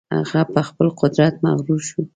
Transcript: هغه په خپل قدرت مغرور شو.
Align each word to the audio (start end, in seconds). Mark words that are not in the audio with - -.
هغه 0.17 0.41
په 0.53 0.61
خپل 0.69 0.87
قدرت 1.01 1.33
مغرور 1.45 1.81
شو. 1.89 2.01